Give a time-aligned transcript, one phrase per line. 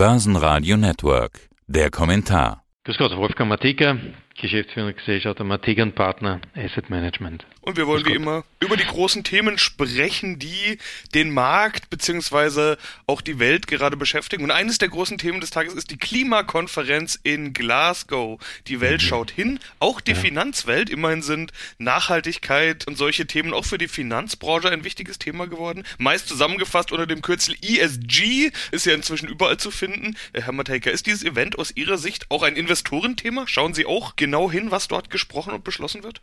[0.00, 1.50] Börsenradio Network.
[1.66, 2.62] Der Kommentar.
[2.84, 3.98] Grüß Gott, Wolfgang Mateka,
[4.38, 7.44] Geschäftsführender Gesellschaft Mateka Partner Asset Management.
[7.62, 10.78] Und wir wollen wie immer über die großen Themen sprechen, die
[11.14, 14.44] den Markt beziehungsweise auch die Welt gerade beschäftigen.
[14.44, 18.40] Und eines der großen Themen des Tages ist die Klimakonferenz in Glasgow.
[18.66, 19.06] Die Welt mhm.
[19.06, 20.16] schaut hin, auch die ja.
[20.16, 20.88] Finanzwelt.
[20.88, 25.84] Immerhin sind Nachhaltigkeit und solche Themen auch für die Finanzbranche ein wichtiges Thema geworden.
[25.98, 30.16] Meist zusammengefasst unter dem Kürzel ESG, ist ja inzwischen überall zu finden.
[30.32, 33.46] Herr Matejka, ist dieses Event aus Ihrer Sicht auch ein Investorenthema?
[33.46, 36.22] Schauen Sie auch genau hin, was dort gesprochen und beschlossen wird?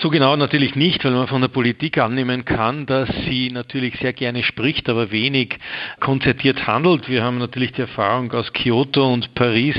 [0.00, 4.12] So genau natürlich nicht, weil man von der Politik annehmen kann, dass sie natürlich sehr
[4.12, 5.58] gerne spricht, aber wenig
[5.98, 7.08] konzertiert handelt.
[7.08, 9.74] Wir haben natürlich die Erfahrung aus Kyoto und Paris,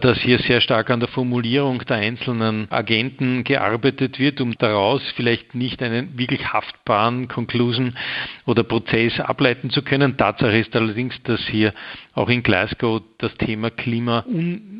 [0.00, 5.54] dass hier sehr stark an der Formulierung der einzelnen Agenten gearbeitet wird, um daraus vielleicht
[5.54, 7.96] nicht einen wirklich haftbaren Conclusion
[8.46, 10.16] oder Prozess ableiten zu können.
[10.16, 11.72] Tatsache ist allerdings, dass hier
[12.14, 14.73] auch in Glasgow das Thema Klima undiskutiert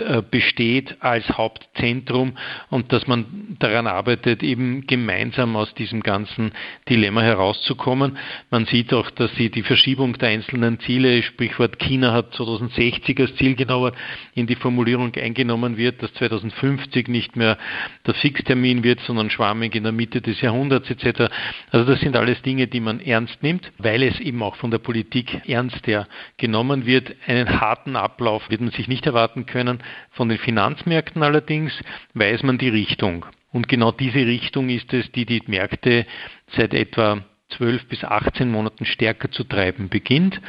[0.00, 2.36] äh, besteht als Hauptzentrum
[2.70, 6.52] und dass man daran arbeitet, eben gemeinsam aus diesem ganzen
[6.88, 8.18] Dilemma herauszukommen.
[8.50, 13.34] Man sieht auch, dass sie die Verschiebung der einzelnen Ziele, Sprichwort China hat 2060 als
[13.36, 13.92] Ziel genauer
[14.34, 17.58] in die Formulierung eingenommen wird, dass 2050 nicht mehr
[18.06, 21.32] der Fixtermin wird, sondern schwammig in der Mitte des Jahrhunderts etc.
[21.70, 24.78] Also das sind alles Dinge, die man ernst nimmt, weil es eben auch von der
[24.78, 25.82] Politik ernst
[26.36, 27.14] genommen wird.
[27.26, 29.82] Einen harten Ablauf wird man sich nicht erwarten können.
[30.10, 31.72] Von den Finanzmärkten allerdings
[32.14, 33.26] weiß man die Richtung.
[33.52, 36.06] Und genau diese Richtung ist es, die die Märkte
[36.56, 40.40] seit etwa 12 bis 18 Monaten stärker zu treiben beginnt.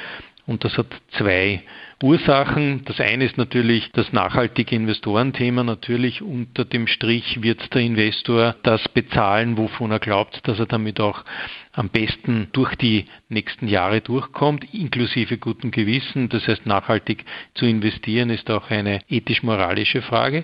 [0.47, 0.87] Und das hat
[1.17, 1.63] zwei
[2.03, 2.83] Ursachen.
[2.85, 5.63] Das eine ist natürlich das nachhaltige Investorenthema.
[5.63, 10.99] Natürlich unter dem Strich wird der Investor das bezahlen, wovon er glaubt, dass er damit
[10.99, 11.23] auch
[11.71, 16.29] am besten durch die nächsten Jahre durchkommt, inklusive gutem Gewissen.
[16.29, 20.43] Das heißt, nachhaltig zu investieren ist auch eine ethisch-moralische Frage.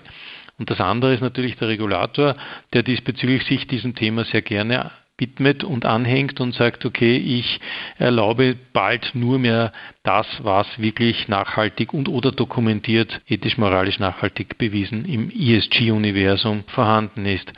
[0.58, 2.36] Und das andere ist natürlich der Regulator,
[2.72, 4.90] der diesbezüglich sich diesem Thema sehr gerne
[5.22, 7.60] widmet und anhängt und sagt, okay, ich
[7.96, 9.72] erlaube bald nur mehr
[10.02, 17.52] das, was wirklich nachhaltig und oder dokumentiert, ethisch-moralisch nachhaltig bewiesen im ESG-Universum vorhanden ist.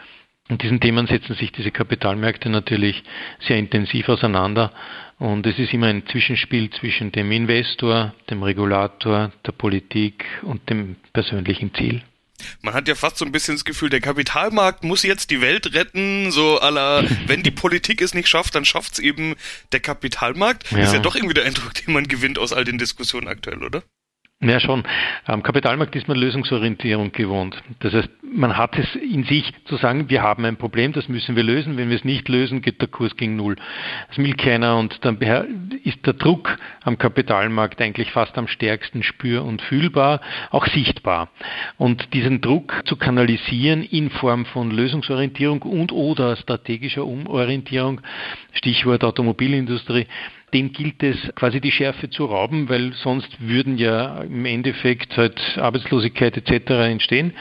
[0.50, 3.02] Und diesen Themen setzen sich diese Kapitalmärkte natürlich
[3.41, 4.72] sehr intensiv auseinander.
[5.19, 10.96] Und es ist immer ein Zwischenspiel zwischen dem Investor, dem Regulator, der Politik und dem
[11.14, 12.02] persönlichen Ziel.
[12.62, 15.75] Man hat ja fast so ein bisschen das Gefühl, der Kapitalmarkt muss jetzt die Welt
[15.75, 19.34] retten, so aller, wenn die Politik es nicht schafft, dann schafft es eben
[19.72, 20.71] der Kapitalmarkt.
[20.71, 20.78] Ja.
[20.78, 23.82] Ist ja doch irgendwie der Eindruck, den man gewinnt aus all den Diskussionen aktuell, oder?
[24.44, 24.82] Ja, schon.
[25.25, 27.56] Am Kapitalmarkt ist man Lösungsorientierung gewohnt.
[27.78, 31.34] Das heißt, man hat es in sich zu sagen, wir haben ein Problem, das müssen
[31.34, 31.78] wir lösen.
[31.78, 33.56] Wenn wir es nicht lösen, geht der Kurs gegen Null.
[34.09, 35.16] Das will keiner und dann
[35.82, 41.31] ist der Druck am Kapitalmarkt eigentlich fast am stärksten spür- und fühlbar, auch sichtbar.
[41.78, 48.03] Und diesen Druck zu kanalisieren in Form von Lösungsorientierung und oder strategischer Umorientierung,
[48.53, 50.06] Stichwort Automobilindustrie,
[50.54, 55.59] dem gilt es quasi die Schärfe zu rauben, weil sonst würden ja im Endeffekt halt
[55.59, 56.70] Arbeitslosigkeit etc.
[56.70, 57.34] entstehen.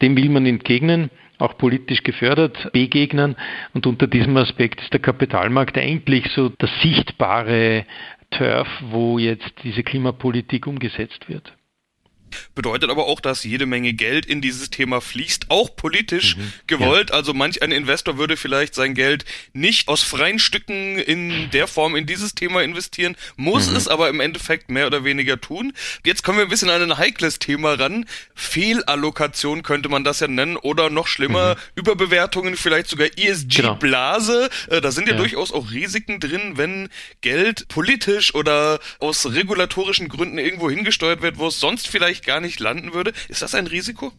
[0.00, 3.36] Dem will man entgegnen auch politisch gefördert, begegnen.
[3.74, 7.84] Und unter diesem Aspekt ist der Kapitalmarkt eigentlich so das sichtbare
[8.30, 11.52] Turf, wo jetzt diese Klimapolitik umgesetzt wird.
[12.54, 16.52] Bedeutet aber auch, dass jede Menge Geld in dieses Thema fließt, auch politisch mhm.
[16.66, 17.10] gewollt.
[17.10, 17.16] Ja.
[17.16, 21.96] Also manch ein Investor würde vielleicht sein Geld nicht aus freien Stücken in der Form
[21.96, 23.76] in dieses Thema investieren, muss mhm.
[23.76, 25.72] es aber im Endeffekt mehr oder weniger tun.
[26.04, 28.06] Jetzt kommen wir ein bisschen an ein heikles Thema ran.
[28.34, 31.60] Fehlallokation könnte man das ja nennen oder noch schlimmer, mhm.
[31.76, 34.50] Überbewertungen, vielleicht sogar ESG-Blase.
[34.64, 34.76] Genau.
[34.76, 36.88] Äh, da sind ja, ja durchaus auch Risiken drin, wenn
[37.20, 42.60] Geld politisch oder aus regulatorischen Gründen irgendwo hingesteuert wird, wo es sonst vielleicht gar nicht
[42.60, 43.12] landen würde.
[43.28, 44.12] Ist das ein Risiko?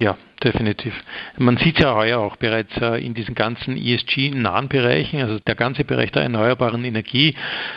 [0.00, 0.92] Ja, definitiv.
[1.38, 5.84] Man sieht ja heuer auch bereits äh, in diesen ganzen ESG-nahen Bereichen, also der ganze
[5.84, 7.36] Bereich der erneuerbaren Energie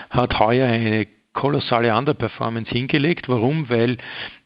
[0.09, 3.29] hat heuer eine kolossale Underperformance hingelegt.
[3.29, 3.69] Warum?
[3.69, 3.97] Weil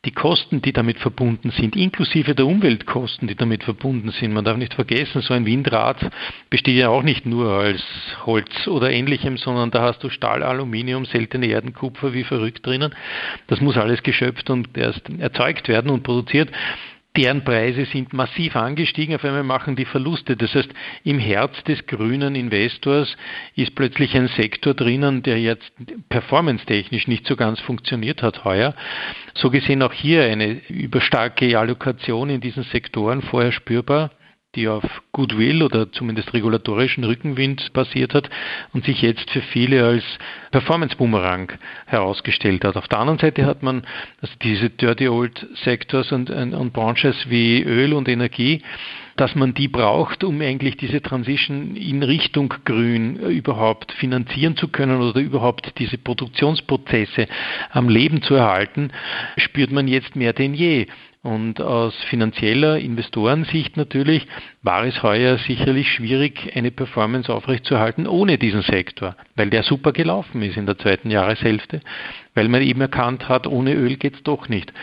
[0.04, 4.58] die Kosten, die damit verbunden sind, inklusive der Umweltkosten, die damit verbunden sind, man darf
[4.58, 6.12] nicht vergessen, so ein Windrad
[6.50, 7.82] besteht ja auch nicht nur als
[8.26, 12.94] Holz oder ähnlichem, sondern da hast du Stahl, Aluminium, seltene Erden, Kupfer wie verrückt drinnen.
[13.48, 16.50] Das muss alles geschöpft und erst erzeugt werden und produziert
[17.18, 20.38] deren Preise sind massiv angestiegen, auf einmal machen die Verluste.
[20.38, 20.70] Das heißt,
[21.04, 23.18] im Herz des grünen Investors
[23.56, 25.72] ist plötzlich ein Sektor drinnen, der jetzt
[26.10, 28.74] performance-technisch nicht so ganz funktioniert hat heuer.
[29.34, 34.12] So gesehen auch hier eine überstarke Allokation in diesen Sektoren vorher spürbar.
[34.56, 34.84] Die auf
[35.14, 38.30] Goodwill oder zumindest regulatorischen Rückenwind basiert hat
[38.74, 40.04] und sich jetzt für viele als
[40.52, 41.54] Performance-Boomerang
[41.86, 42.76] herausgestellt hat.
[42.76, 43.84] Auf der anderen Seite hat man
[44.20, 48.62] also diese Dirty Old Sectors und, und Branches wie Öl und Energie,
[49.16, 55.00] dass man die braucht, um eigentlich diese Transition in Richtung Grün überhaupt finanzieren zu können
[55.00, 57.28] oder überhaupt diese Produktionsprozesse
[57.70, 58.92] am Leben zu erhalten,
[59.38, 60.88] spürt man jetzt mehr denn je.
[61.24, 64.26] Und aus finanzieller Investorensicht natürlich
[64.64, 70.42] war es heuer sicherlich schwierig, eine Performance aufrechtzuerhalten ohne diesen Sektor, weil der super gelaufen
[70.42, 71.82] ist in der zweiten Jahreshälfte,
[72.34, 74.74] weil man eben erkannt hat, ohne Öl geht's doch nicht.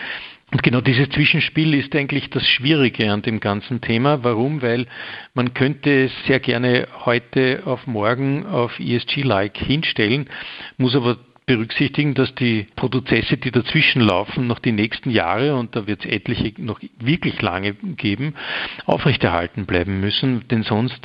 [0.52, 4.22] Und genau dieses Zwischenspiel ist eigentlich das Schwierige an dem ganzen Thema.
[4.22, 4.62] Warum?
[4.62, 4.86] Weil
[5.34, 10.30] man könnte es sehr gerne heute auf morgen auf ESG-like hinstellen,
[10.78, 11.18] muss aber
[11.48, 16.10] berücksichtigen, dass die Prozesse, die dazwischen laufen, noch die nächsten Jahre, und da wird es
[16.10, 18.34] etliche noch wirklich lange geben,
[18.84, 21.00] aufrechterhalten bleiben müssen, denn sonst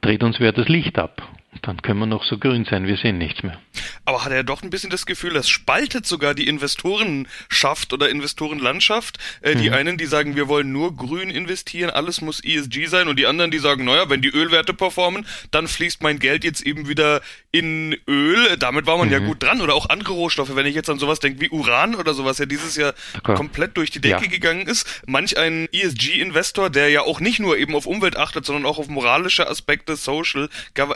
[0.00, 1.22] dreht uns wer das Licht ab.
[1.62, 3.60] Dann können wir noch so grün sein, wir sehen nichts mehr.
[4.04, 9.18] Aber hat er doch ein bisschen das Gefühl, das spaltet sogar die Investorenschaft oder Investorenlandschaft.
[9.40, 9.62] Äh, mhm.
[9.62, 13.26] Die einen, die sagen, wir wollen nur grün investieren, alles muss ESG sein und die
[13.26, 17.22] anderen, die sagen, naja, wenn die Ölwerte performen, dann fließt mein Geld jetzt eben wieder
[17.54, 18.56] in Öl.
[18.58, 19.12] Damit war man mhm.
[19.12, 19.60] ja gut dran.
[19.60, 22.46] Oder auch andere Rohstoffe, wenn ich jetzt an sowas denke wie Uran oder sowas, ja
[22.46, 23.34] dieses Jahr okay.
[23.34, 24.30] komplett durch die Decke ja.
[24.30, 25.02] gegangen ist.
[25.06, 28.88] Manch ein ESG-Investor, der ja auch nicht nur eben auf Umwelt achtet, sondern auch auf
[28.88, 30.48] moralische Aspekte, Social,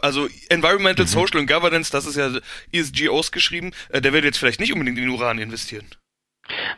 [0.03, 1.11] also Environmental, mhm.
[1.11, 2.33] Social und Governance, das ist ja
[2.73, 5.87] ESG ausgeschrieben, äh, der wird jetzt vielleicht nicht unbedingt in Uran investieren.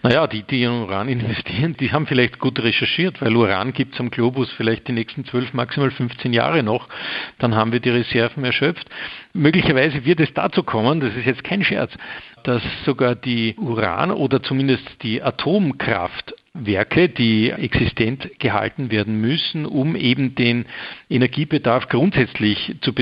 [0.02, 4.00] Naja, die, die in Uran investieren, die haben vielleicht gut recherchiert, weil Uran gibt es
[4.00, 6.88] am Globus vielleicht die nächsten 12, maximal 15 Jahre noch.
[7.38, 8.88] Dann haben wir die Reserven erschöpft.
[9.32, 11.93] Möglicherweise wird es dazu kommen, das ist jetzt kein Scherz,
[12.43, 19.94] dass sogar die Uran oder zumindest die Atomkraft Werke, die existent gehalten werden müssen, um
[19.94, 20.67] eben den
[21.08, 22.93] Energiebedarf grundsätzlich zu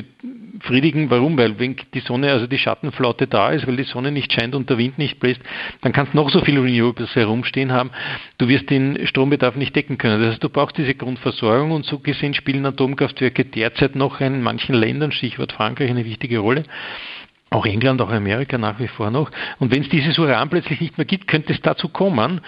[0.58, 1.10] befriedigen.
[1.10, 1.37] Warum?
[1.38, 4.69] Weil wenn die Sonne, also die Schattenflaute da ist, weil die Sonne nicht scheint und
[4.70, 5.40] der Wind nicht bläst,
[5.82, 7.90] dann kannst du noch so viele Renewables herumstehen haben.
[8.38, 10.20] Du wirst den Strombedarf nicht decken können.
[10.20, 14.75] Das heißt, du brauchst diese Grundversorgung und so gesehen spielen Atomkraftwerke derzeit noch in manchen
[14.75, 16.64] Ländern, Stichwort Frankreich, eine wichtige Rolle
[17.50, 19.31] auch England, auch Amerika nach wie vor noch.
[19.59, 22.41] Und wenn es dieses Uran plötzlich nicht mehr gibt, könnte es dazu kommen,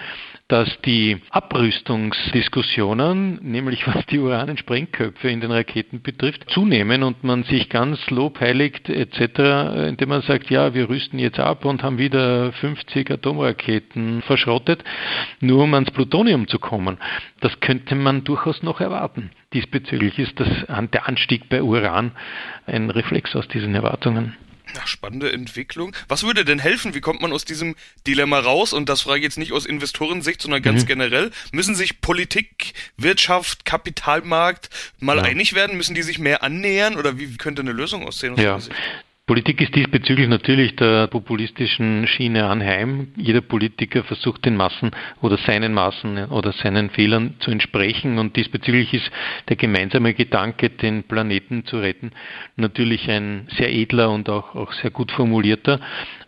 [0.47, 7.23] dass die Abrüstungsdiskussionen, nämlich was die Uran- und Sprengköpfe in den Raketen betrifft, zunehmen und
[7.23, 11.97] man sich ganz lobheiligt etc., indem man sagt, ja, wir rüsten jetzt ab und haben
[11.97, 14.83] wieder 50 Atomraketen verschrottet,
[15.39, 16.97] nur um ans Plutonium zu kommen.
[17.39, 19.31] Das könnte man durchaus noch erwarten.
[19.53, 20.49] Diesbezüglich ist das,
[20.91, 22.11] der Anstieg bei Uran
[22.65, 24.35] ein Reflex aus diesen Erwartungen.
[24.75, 25.95] Ja, spannende Entwicklung.
[26.07, 26.93] Was würde denn helfen?
[26.93, 27.75] Wie kommt man aus diesem
[28.07, 28.73] Dilemma raus?
[28.73, 30.87] Und das frage ich jetzt nicht aus Investorensicht, sondern ganz mhm.
[30.87, 31.31] generell.
[31.51, 34.69] Müssen sich Politik, Wirtschaft, Kapitalmarkt
[34.99, 35.23] mal ja.
[35.23, 35.77] einig werden?
[35.77, 36.95] Müssen die sich mehr annähern?
[36.95, 38.37] Oder wie könnte eine Lösung aussehen?
[38.37, 38.59] Ja.
[39.27, 43.13] Politik ist diesbezüglich natürlich der populistischen Schiene anheim.
[43.15, 44.91] Jeder Politiker versucht den Massen
[45.21, 49.09] oder seinen Massen oder seinen Fehlern zu entsprechen und diesbezüglich ist
[49.47, 52.11] der gemeinsame Gedanke, den Planeten zu retten,
[52.57, 55.79] natürlich ein sehr edler und auch, auch sehr gut formulierter.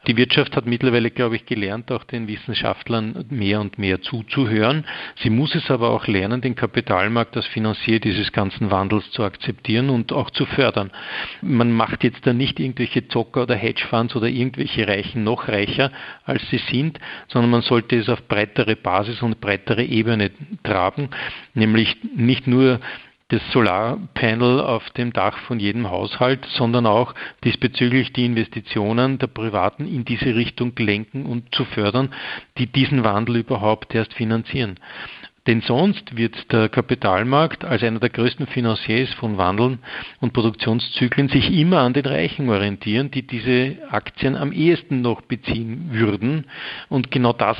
[0.07, 4.85] Die Wirtschaft hat mittlerweile, glaube ich, gelernt, auch den Wissenschaftlern mehr und mehr zuzuhören.
[5.15, 9.89] Sie muss es aber auch lernen, den Kapitalmarkt als Finanzier dieses ganzen Wandels zu akzeptieren
[9.89, 10.91] und auch zu fördern.
[11.41, 15.91] Man macht jetzt da nicht irgendwelche Zocker oder Hedgefonds oder irgendwelche Reichen noch reicher,
[16.25, 20.31] als sie sind, sondern man sollte es auf breitere Basis und breitere Ebene
[20.63, 21.09] tragen,
[21.53, 22.81] nämlich nicht nur
[23.33, 29.87] das Solarpanel auf dem Dach von jedem Haushalt, sondern auch diesbezüglich die Investitionen der Privaten
[29.87, 32.13] in diese Richtung lenken und zu fördern,
[32.59, 34.79] die diesen Wandel überhaupt erst finanzieren.
[35.45, 39.79] Denn sonst wird der Kapitalmarkt als einer der größten Financiers von Wandeln
[40.21, 45.89] und Produktionszyklen sich immer an den Reichen orientieren, die diese Aktien am ehesten noch beziehen
[45.91, 46.45] würden.
[46.87, 47.57] Und genau das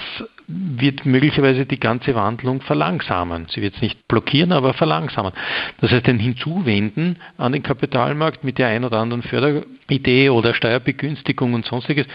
[0.48, 3.48] wird möglicherweise die ganze Wandlung verlangsamen.
[3.50, 5.34] Sie wird es nicht blockieren, aber verlangsamen.
[5.82, 11.54] Das heißt, ein Hinzuwenden an den Kapitalmarkt mit der ein oder anderen Förderidee oder Steuerbegünstigung
[11.54, 12.08] und sonstiges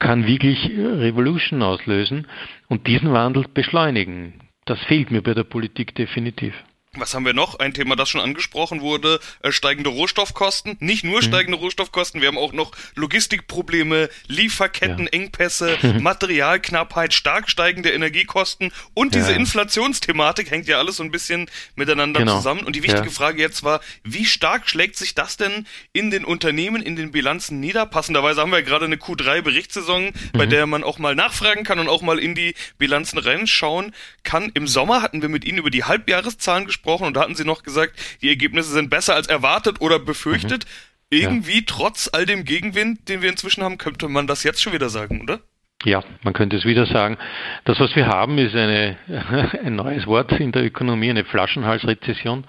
[0.00, 2.26] kann wirklich Revolution auslösen
[2.68, 4.41] und diesen Wandel beschleunigen.
[4.64, 6.54] Das fehlt mir bei der Politik definitiv.
[6.98, 7.58] Was haben wir noch?
[7.58, 10.76] Ein Thema, das schon angesprochen wurde, äh, steigende Rohstoffkosten.
[10.78, 11.24] Nicht nur mhm.
[11.24, 15.92] steigende Rohstoffkosten, wir haben auch noch Logistikprobleme, Lieferkettenengpässe, ja.
[16.00, 19.38] Materialknappheit, stark steigende Energiekosten und diese ja.
[19.38, 22.36] Inflationsthematik hängt ja alles so ein bisschen miteinander genau.
[22.36, 22.60] zusammen.
[22.60, 23.10] Und die wichtige ja.
[23.10, 27.58] Frage jetzt war, wie stark schlägt sich das denn in den Unternehmen, in den Bilanzen
[27.58, 27.86] nieder?
[27.86, 30.12] Passenderweise haben wir gerade eine Q3-Berichtssaison, mhm.
[30.34, 33.94] bei der man auch mal nachfragen kann und auch mal in die Bilanzen reinschauen
[34.24, 34.50] kann.
[34.52, 37.44] Im Sommer hatten wir mit Ihnen über die Halbjahreszahlen gesprochen gesprochen und da hatten Sie
[37.44, 40.64] noch gesagt, die Ergebnisse sind besser als erwartet oder befürchtet.
[40.64, 41.16] Mhm.
[41.18, 41.64] Irgendwie, ja.
[41.66, 45.20] trotz all dem Gegenwind, den wir inzwischen haben, könnte man das jetzt schon wieder sagen,
[45.20, 45.40] oder?
[45.84, 47.16] Ja, man könnte es wieder sagen.
[47.64, 48.96] Das, was wir haben, ist eine,
[49.64, 52.44] ein neues Wort in der Ökonomie, eine Flaschenhalsrezession.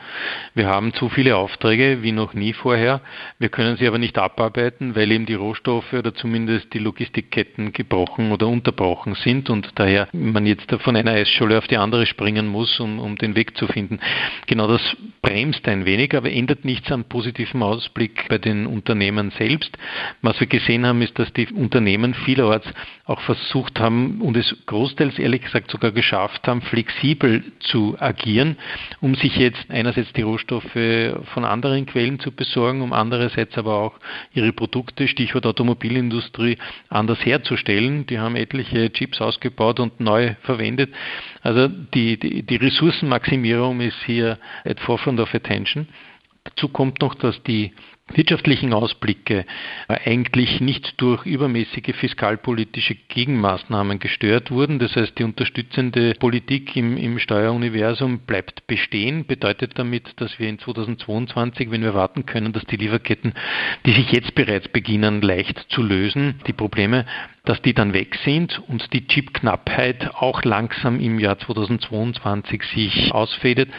[0.54, 3.02] Wir haben zu viele Aufträge wie noch nie vorher.
[3.40, 8.32] Wir können sie aber nicht abarbeiten, weil eben die Rohstoffe oder zumindest die Logistikketten gebrochen
[8.32, 12.80] oder unterbrochen sind und daher man jetzt von einer Eisscholle auf die andere springen muss,
[12.80, 14.00] um, um den Weg zu finden.
[14.46, 19.76] Genau das bremst ein wenig, aber ändert nichts am positiven Ausblick bei den Unternehmen selbst.
[20.22, 22.68] Was wir gesehen haben, ist, dass die Unternehmen vielerorts
[23.06, 28.58] auch versucht haben und es großteils ehrlich gesagt sogar geschafft haben, flexibel zu agieren,
[29.02, 30.78] um sich jetzt einerseits die Rohstoffe
[31.34, 33.94] von anderen Quellen zu besorgen, um andererseits aber auch
[34.34, 36.58] ihre Produkte, Stichwort Automobilindustrie,
[36.90, 38.06] anders herzustellen.
[38.08, 40.94] Die haben etliche Chips ausgebaut und neu verwendet.
[41.42, 45.88] Also die, die, die Ressourcenmaximierung ist hier at forefront of attention.
[46.46, 47.72] Dazu kommt noch, dass die
[48.14, 49.46] wirtschaftlichen Ausblicke
[49.88, 54.78] eigentlich nicht durch übermäßige fiskalpolitische Gegenmaßnahmen gestört wurden.
[54.78, 60.60] Das heißt, die unterstützende Politik im, im Steueruniversum bleibt bestehen, bedeutet damit, dass wir in
[60.60, 63.34] 2022, wenn wir warten können, dass die Lieferketten,
[63.86, 67.06] die sich jetzt bereits beginnen, leicht zu lösen, die Probleme,
[67.46, 73.70] dass die dann weg sind und die Chipknappheit auch langsam im Jahr 2022 sich ausfädet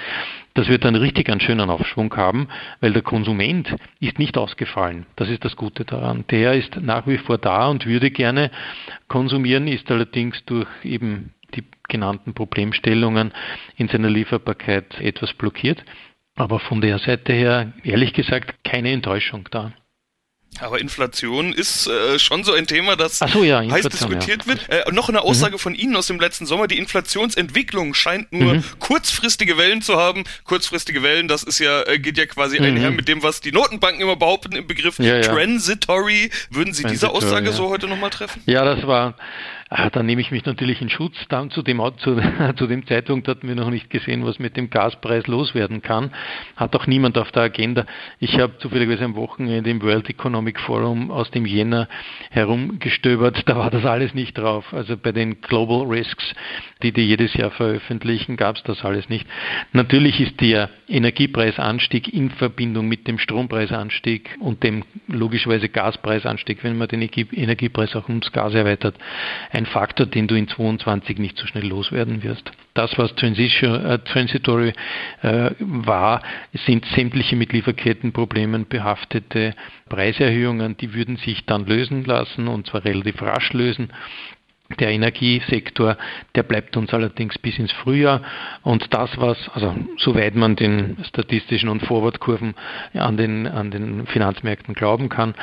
[0.54, 2.49] dass wir dann richtig einen schönen Aufschwung haben,
[2.80, 5.06] weil der Konsument ist nicht ausgefallen.
[5.16, 6.25] Das ist das Gute daran.
[6.30, 8.50] Der ist nach wie vor da und würde gerne
[9.08, 13.32] konsumieren, ist allerdings durch eben die genannten Problemstellungen
[13.76, 15.84] in seiner Lieferbarkeit etwas blockiert.
[16.37, 19.73] Aber von der Seite her, ehrlich gesagt, keine Enttäuschung da.
[20.61, 24.46] Aber Inflation ist äh, schon so ein Thema, das so, ja, heiß diskutiert ja.
[24.46, 24.68] wird.
[24.68, 25.58] Äh, noch eine Aussage mhm.
[25.58, 26.68] von Ihnen aus dem letzten Sommer.
[26.68, 28.64] Die Inflationsentwicklung scheint nur mhm.
[28.78, 30.25] kurzfristige Wellen zu haben.
[30.44, 32.66] Kurzfristige Wellen, das ist ja, äh, geht ja quasi mhm.
[32.66, 36.30] einher mit dem, was die Notenbanken immer behaupten im Begriff ja, Transitory.
[36.50, 38.42] Würden Sie diese Aussage so heute nochmal treffen?
[38.46, 39.14] Ja, das war
[39.71, 41.16] Ah, da nehme ich mich natürlich in Schutz.
[41.28, 42.21] Dann zu dem, zu,
[42.56, 46.12] zu dem Zeitpunkt hatten wir noch nicht gesehen, was mit dem Gaspreis loswerden kann.
[46.54, 47.87] Hat auch niemand auf der Agenda.
[48.21, 51.88] Ich habe zufälligerweise am Wochenende im World Economic Forum aus dem Jänner
[52.30, 53.49] herumgestöbert.
[53.49, 54.73] Da war das alles nicht drauf.
[54.73, 56.35] Also bei den Global Risks,
[56.83, 59.26] die die jedes Jahr veröffentlichen, gab es das alles nicht.
[59.73, 66.88] Natürlich ist der Energiepreisanstieg in Verbindung mit dem Strompreisanstieg und dem logischerweise Gaspreisanstieg, wenn man
[66.88, 68.97] den Energiepreis auch ums Gas erweitert,
[69.54, 72.50] ein Faktor, den du in 22 nicht so schnell loswerden wirst.
[72.75, 74.73] Das, was äh, Transitory
[75.23, 76.23] äh, war,
[76.66, 79.54] sind sämtliche mit Lieferkettenproblemen behaftete
[79.88, 83.92] Preiserhöhungen, die würden sich dann lösen lassen und zwar relativ rasch lösen.
[84.80, 85.99] Der Energiesektor,
[86.35, 88.23] der bleibt uns allerdings bis ins Frühjahr.
[88.62, 92.54] Und das, was, also soweit man den statistischen und Forwardkurven
[92.94, 95.35] an den, an den Finanzmärkten glauben kann,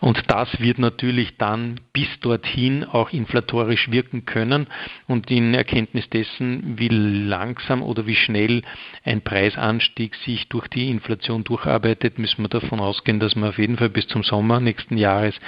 [0.00, 4.66] und das wird natürlich dann bis dorthin auch inflatorisch wirken können
[5.06, 8.62] und in Erkenntnis dessen, wie langsam oder wie schnell
[9.04, 13.76] ein Preisanstieg sich durch die Inflation durcharbeitet, müssen wir davon ausgehen, dass wir auf jeden
[13.76, 15.38] Fall bis zum Sommer nächsten Jahres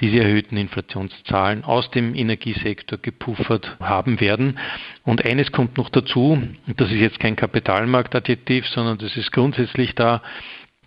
[0.00, 4.58] diese erhöhten Inflationszahlen aus dem Energiesektor gepuffert haben werden.
[5.04, 6.42] Und eines kommt noch dazu,
[6.76, 10.22] das ist jetzt kein Kapitalmarktadjektiv, sondern das ist grundsätzlich da,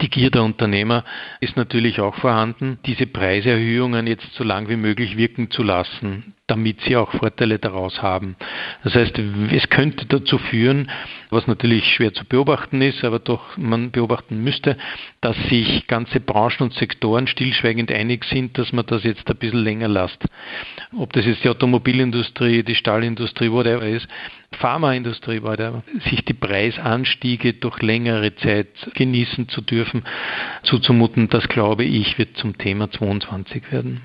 [0.01, 1.03] die Gier der Unternehmer
[1.39, 6.81] ist natürlich auch vorhanden, diese Preiserhöhungen jetzt so lang wie möglich wirken zu lassen damit
[6.81, 8.35] sie auch Vorteile daraus haben.
[8.83, 10.91] Das heißt, es könnte dazu führen,
[11.29, 14.75] was natürlich schwer zu beobachten ist, aber doch man beobachten müsste,
[15.21, 19.63] dass sich ganze Branchen und Sektoren stillschweigend einig sind, dass man das jetzt ein bisschen
[19.63, 20.25] länger lässt.
[20.97, 24.09] Ob das jetzt die Automobilindustrie, die Stahlindustrie, whatever ist,
[24.59, 30.03] Pharmaindustrie, whatever, sich die Preisanstiege durch längere Zeit genießen zu dürfen,
[30.63, 34.01] zuzumuten, das glaube ich, wird zum Thema 22 werden.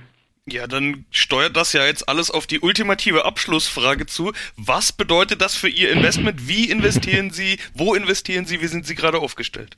[0.48, 4.32] Ja, dann steuert das ja jetzt alles auf die ultimative Abschlussfrage zu.
[4.56, 6.46] Was bedeutet das für Ihr Investment?
[6.46, 7.58] Wie investieren Sie?
[7.74, 8.60] Wo investieren Sie?
[8.60, 9.76] Wie sind Sie gerade aufgestellt?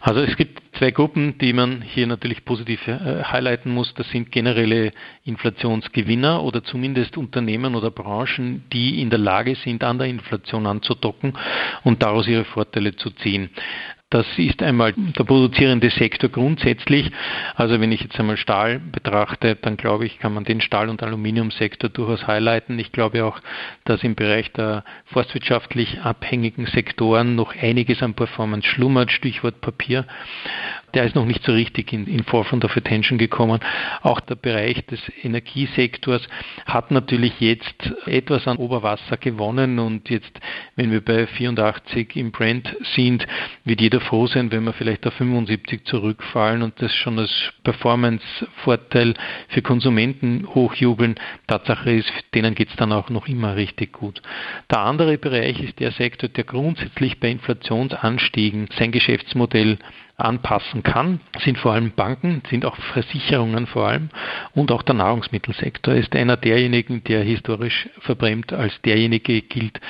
[0.00, 3.94] Also es gibt zwei Gruppen, die man hier natürlich positiv äh, highlighten muss.
[3.94, 4.90] Das sind generelle
[5.24, 11.38] Inflationsgewinner oder zumindest Unternehmen oder Branchen, die in der Lage sind, an der Inflation anzudocken
[11.84, 13.50] und daraus ihre Vorteile zu ziehen.
[14.12, 17.10] Das ist einmal der produzierende Sektor grundsätzlich.
[17.54, 21.02] Also wenn ich jetzt einmal Stahl betrachte, dann glaube ich, kann man den Stahl- und
[21.02, 22.78] Aluminiumsektor durchaus highlighten.
[22.78, 23.40] Ich glaube auch,
[23.86, 30.04] dass im Bereich der forstwirtschaftlich abhängigen Sektoren noch einiges an Performance schlummert, Stichwort Papier
[30.94, 33.60] der ist noch nicht so richtig in, in Forefront of Attention gekommen.
[34.02, 36.22] Auch der Bereich des Energiesektors
[36.66, 40.40] hat natürlich jetzt etwas an Oberwasser gewonnen und jetzt
[40.76, 43.26] wenn wir bei 84 im Brent sind,
[43.64, 47.30] wird jeder froh sein, wenn wir vielleicht auf 75 zurückfallen und das schon als
[47.64, 49.14] Performance-Vorteil
[49.48, 51.16] für Konsumenten hochjubeln.
[51.46, 54.22] Tatsache ist, denen geht es dann auch noch immer richtig gut.
[54.70, 59.78] Der andere Bereich ist der Sektor, der grundsätzlich bei Inflationsanstiegen sein Geschäftsmodell
[60.22, 64.10] anpassen kann, sind vor allem Banken, sind auch Versicherungen vor allem
[64.54, 69.80] und auch der Nahrungsmittelsektor ist einer derjenigen, der historisch verbrämt als derjenige gilt,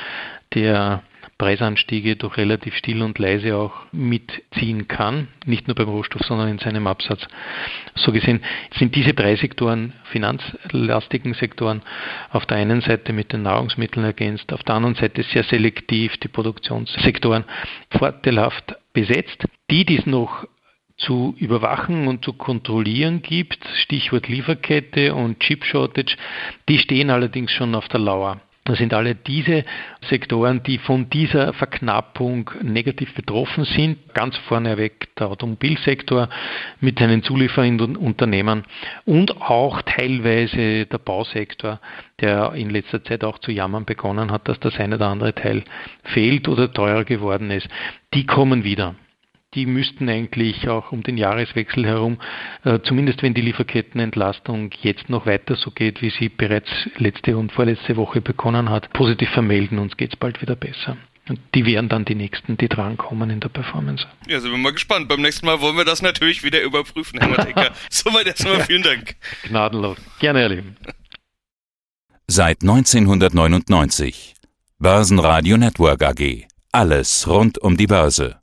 [0.54, 1.02] der
[1.42, 6.58] Preisanstiege durch relativ still und leise auch mitziehen kann, nicht nur beim Rohstoff, sondern in
[6.58, 7.26] seinem Absatz.
[7.96, 8.44] So gesehen
[8.78, 11.82] sind diese drei Sektoren, finanzlastigen Sektoren,
[12.30, 16.28] auf der einen Seite mit den Nahrungsmitteln ergänzt, auf der anderen Seite sehr selektiv die
[16.28, 17.42] Produktionssektoren
[17.90, 19.44] vorteilhaft besetzt.
[19.72, 20.46] Die, die es noch
[20.98, 26.16] zu überwachen und zu kontrollieren gibt, Stichwort Lieferkette und Chip Shortage,
[26.68, 28.42] die stehen allerdings schon auf der Lauer.
[28.64, 29.64] Das sind alle diese
[30.02, 34.12] Sektoren, die von dieser Verknappung negativ betroffen sind.
[34.12, 36.28] Ganz vorneweg der Automobilsektor
[36.80, 38.64] mit seinen zuliefernden Unternehmen
[39.06, 41.80] und auch teilweise der Bausektor,
[42.20, 45.64] der in letzter Zeit auch zu jammern begonnen hat, dass das eine oder andere Teil
[46.04, 47.68] fehlt oder teurer geworden ist.
[48.12, 48.96] Die kommen wieder
[49.54, 52.18] die müssten eigentlich auch um den Jahreswechsel herum,
[52.64, 57.52] äh, zumindest wenn die Lieferkettenentlastung jetzt noch weiter so geht, wie sie bereits letzte und
[57.52, 60.96] vorletzte Woche begonnen hat, positiv vermelden, uns geht es bald wieder besser.
[61.28, 64.06] Und die wären dann die nächsten, die drankommen in der Performance.
[64.26, 65.08] Ja, sind wir mal gespannt.
[65.08, 67.70] Beim nächsten Mal wollen wir das natürlich wieder überprüfen, Herr Mateka.
[67.90, 69.14] Soweit erstmal vielen Dank.
[69.44, 69.98] Gnadenlos.
[70.18, 70.76] Gerne, erleben.
[72.26, 74.34] Seit 1999.
[74.80, 76.46] Börsenradio Network AG.
[76.72, 78.40] Alles rund um die Börse.